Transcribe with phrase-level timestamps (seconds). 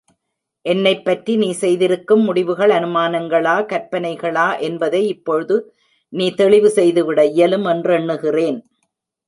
[0.65, 5.57] என்னைப் பற்றி நீ செய்திருக்கும் முடிவுகள் அநுமானங்களா கற்பனைகளா என்பதை இப்போது
[6.13, 8.59] நீ தெளிவு செய்துவிட இயலும் என்றெண்ணுகிறேன்.